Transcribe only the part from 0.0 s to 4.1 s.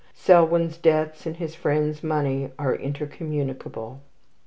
Selwyn's debts and his friend's money are intercommunicable.